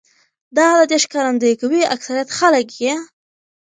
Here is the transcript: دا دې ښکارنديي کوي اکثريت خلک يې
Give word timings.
دا 0.57 0.65
دې 0.89 0.97
ښکارنديي 1.03 1.53
کوي 1.61 1.81
اکثريت 1.95 2.29
خلک 2.37 2.67
يې 2.83 2.93